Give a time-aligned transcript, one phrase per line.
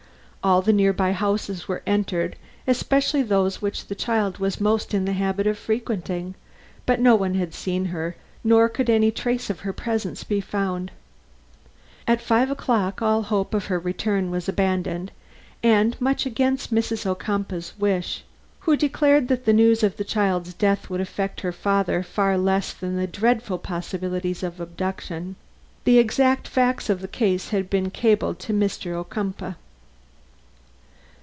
[0.43, 5.05] All the near by houses were entered, especially those which the child was most in
[5.05, 6.33] the habit of frequenting,
[6.87, 10.89] but no one had seen her, nor could any trace of her presence be found.
[12.07, 15.11] At five o'clock all hope of her return was abandoned
[15.61, 17.05] and, much against Mrs.
[17.05, 18.23] Ocumpaugh's wish,
[18.61, 22.73] who declared that the news of the child's death would affect her father far less
[22.73, 25.35] than the dreadful possibilities of an abduction,
[25.83, 28.95] the exact facts of the case had been cabled to Mr.
[28.95, 29.53] Ocumpaugh.